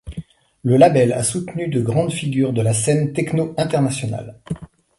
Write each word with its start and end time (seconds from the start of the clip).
Le 0.63 0.77
label 0.77 1.13
a 1.13 1.21
soutenu 1.21 1.67
de 1.67 1.79
grandes 1.79 2.11
figures 2.11 2.53
de 2.53 2.63
la 2.63 2.73
scène 2.73 3.13
techno 3.13 3.53
internationale. 3.55 4.39